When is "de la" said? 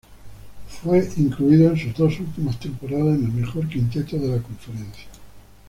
4.17-4.41